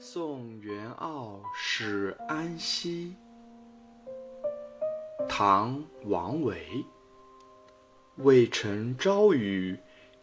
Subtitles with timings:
[0.00, 3.16] 送元傲使安西。
[5.28, 5.76] 唐·
[6.08, 6.56] 王维。
[8.18, 9.76] 渭城朝雨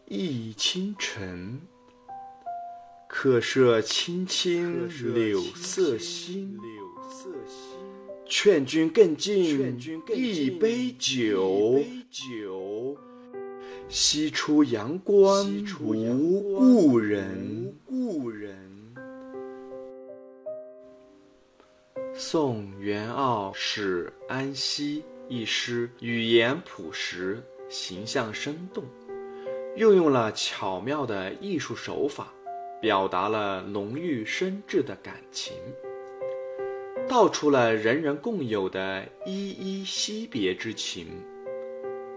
[0.07, 1.59] 浥轻尘，
[3.09, 6.57] 客舍青青柳色新。
[8.25, 9.43] 劝君更尽
[10.15, 11.83] 一杯酒，
[13.89, 15.45] 西出阳关
[15.81, 17.74] 无故人。
[22.27, 27.39] 送元傲使安西一诗，语言朴实，
[27.69, 28.83] 形象生动，
[29.75, 32.33] 运用了巧妙的艺术手法，
[32.81, 35.53] 表达了浓郁深挚的感情。
[37.07, 41.05] 道出了人人共有的依依惜别之情，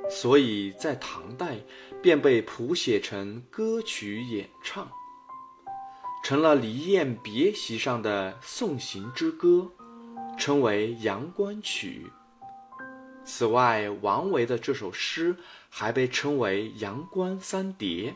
[0.08, 1.58] 所以在唐代
[2.00, 4.90] 便被谱写成歌曲演唱，
[6.24, 9.70] 成了离宴别席上的送行之歌，
[10.38, 12.06] 称为《阳关曲》。
[13.24, 15.36] 此外，王维的这首诗
[15.68, 18.14] 还被称为《阳关三叠》，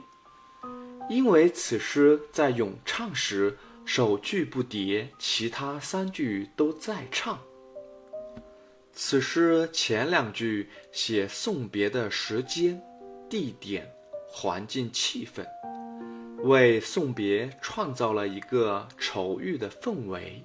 [1.10, 3.58] 因为此诗在咏唱时。
[3.84, 7.36] 首句不叠，其他三句都在唱。
[8.92, 12.80] 此诗前两句写送别的时间、
[13.28, 13.92] 地点、
[14.28, 15.44] 环境、气氛，
[16.44, 20.44] 为送别创造了一个愁郁的氛围。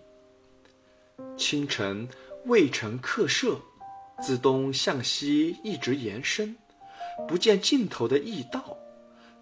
[1.38, 2.10] 清晨，
[2.48, 3.62] 渭城客舍，
[4.22, 6.56] 自东向西一直延伸，
[7.28, 8.76] 不见尽头的驿道。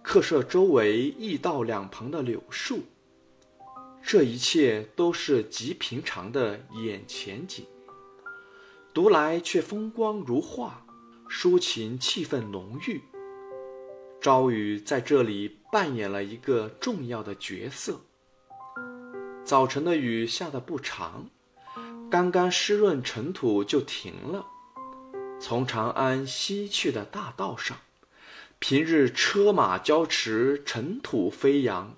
[0.04, 2.84] 客舍周围驿道两旁的柳树。
[4.04, 7.66] 这一切都是极平常的眼前景，
[8.94, 10.86] 读来却风光如画，
[11.28, 13.02] 抒情气氛浓郁。
[14.22, 18.00] 朝雨在这里扮演了一个重要的角色。
[19.44, 21.28] 早晨的雨下得不长，
[22.16, 24.48] 刚刚湿润尘土就停了。
[25.38, 27.78] 从长安西去的大道上，
[28.58, 31.94] 平日车马交驰，尘土飞扬。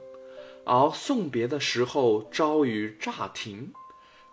[0.66, 3.72] 而送别的时候，朝雨乍停，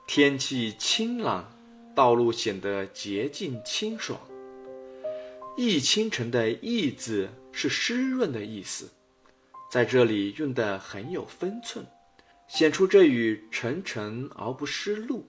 [0.07, 1.53] 天气清朗，
[1.95, 4.19] 道路显得洁净清爽。
[5.59, 8.89] 浥清晨的“浥”字是湿润的意思，
[9.71, 11.85] 在这里用得很有分寸，
[12.49, 15.21] 显出这雨沉沉而不湿漉，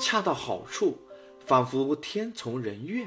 [0.00, 0.96] 恰到好处，
[1.44, 3.06] 仿佛天从人愿，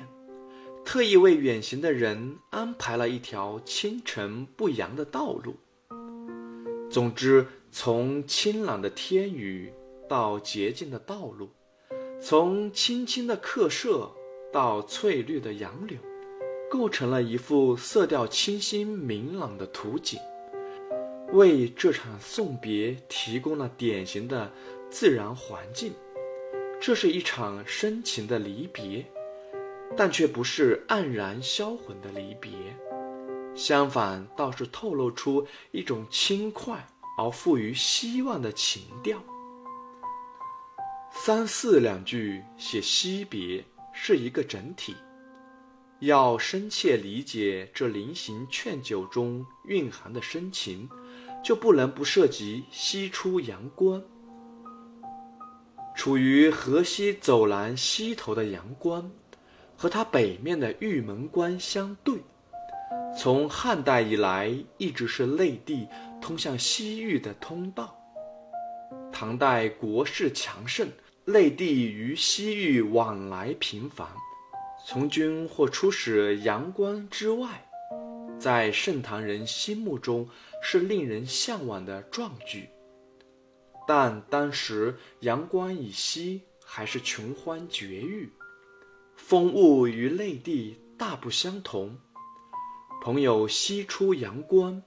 [0.85, 5.55] 特意为远行的人安排了一条清晨不扬的道路。
[6.91, 9.73] 总之，从清朗的天宇
[10.07, 11.49] 到洁净的道路，
[12.21, 14.11] 从青青的客舍
[14.51, 15.97] 到翠绿的杨柳，
[16.69, 20.19] 构成了一幅色调清新明朗的图景，
[21.31, 24.51] 为这场送别提供了典型的
[24.91, 25.91] 自然环境。
[26.85, 29.09] 这是一场深情的离别，
[29.95, 32.51] 但却不是黯然销魂的离别。
[33.55, 36.85] 相反，倒是透露出一种轻快
[37.17, 39.17] 而富于希望的情调。
[41.09, 43.63] 三四两句写惜别
[43.93, 44.93] 是一个整体，
[46.01, 50.89] 要深切理解这临行劝酒中蕴含的深情，
[51.41, 54.03] 就不能不涉及西出阳关。
[55.95, 59.09] 处于河西走廊西头的阳关，
[59.77, 62.15] 和它北面的玉门关相对。
[63.17, 65.87] 从汉代以来，一直是内地
[66.19, 67.95] 通向西域的通道。
[69.11, 70.89] 唐代国势强盛，
[71.25, 74.07] 内地与西域往来频繁，
[74.87, 77.63] 从军或出使阳关之外，
[78.39, 80.27] 在盛唐人心目中
[80.61, 82.67] 是令人向往的壮举。
[83.87, 88.29] 但当时阳关以西还是穷欢绝域，
[89.15, 91.97] 风物与内地大不相同。
[93.01, 94.81] 朋友西出阳关，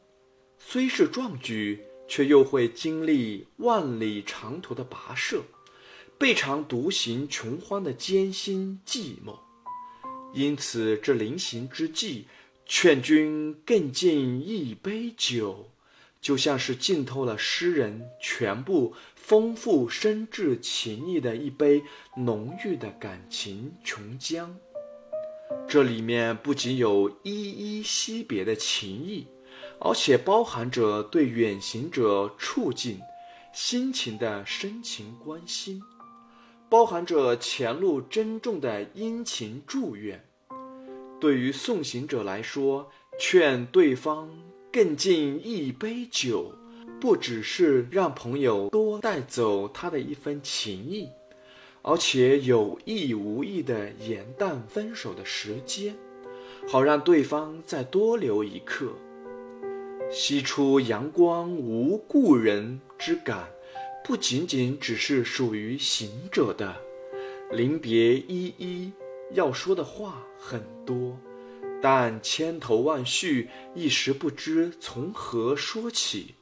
[0.59, 5.42] 虽是壮举，却又会经历万里长途的跋涉，
[6.16, 9.39] 备尝独行穷欢的艰辛寂寞。
[10.33, 12.27] 因此，这临行之际，
[12.65, 15.71] 劝君更尽一杯酒，
[16.21, 21.83] 就像是浸透了诗人全部丰富深挚情意的一杯
[22.16, 24.48] 浓郁的感情琼浆。
[25.68, 29.27] 这里面不仅有依依惜别的情谊，
[29.80, 33.01] 而且包含着对远行者处境、
[33.53, 35.80] 心情的深情关心，
[36.68, 40.24] 包含着前路珍重的殷勤祝愿。
[41.21, 44.28] 对于送行者来说，劝对方
[44.77, 46.53] 更尽一杯酒，
[47.01, 51.09] 不只是让朋友多带走他的一份情谊，
[51.81, 55.97] 而且有意无意的延宕分手的时间，
[56.69, 58.93] 好让对方再多留一刻。
[60.11, 63.49] 西出阳关无故人之感，
[64.05, 66.77] 不仅仅只是属于行者的。
[67.51, 68.93] 临别依依，
[69.33, 71.19] 要说的话很多，
[71.88, 76.34] 但千头万绪，一时不知从何说起。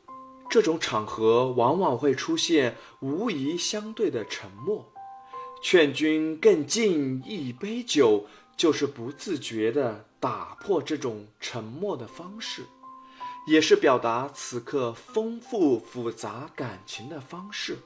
[0.49, 4.91] 这种场合往往会出现无疑相对的沉默。
[5.63, 8.25] 劝君更尽一杯酒，
[8.57, 12.63] 就是不自觉地打破这种沉默的方式。
[13.47, 17.77] 也是表达此刻丰富复杂感情的方式。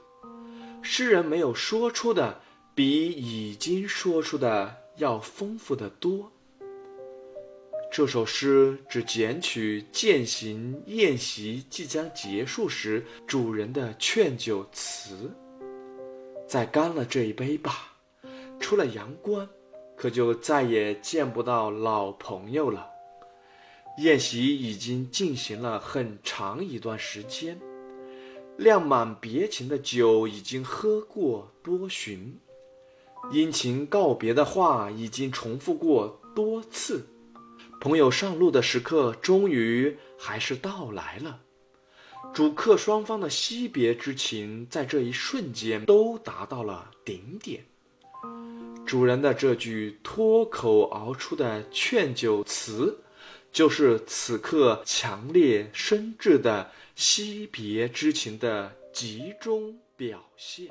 [0.81, 2.39] 诗人没有说出的，
[2.73, 6.31] 比已经说出的要丰富的多。
[7.91, 15.31] 这首诗只捡取践行宴席即将结束时主人的劝酒词
[16.47, 17.95] ：“再干了这一杯吧。”
[18.59, 19.49] 出了阳关，
[19.97, 22.87] 可就再也见不到老朋友了。
[23.97, 27.59] 宴席已经进行了很长一段时间，
[28.57, 32.37] 酿满别情的酒已经喝过多巡，
[33.31, 37.05] 殷勤告别的话已经重复过多次，
[37.79, 41.41] 朋友上路的时刻终于还是到来了。
[42.33, 47.65] 主客双方的惜别之情在这一瞬间都达到了顶点。
[48.85, 52.99] 主人的这句脱口而出的劝酒词。
[53.51, 60.67] 就是此刻强烈深挚的惜别之情的集中表现。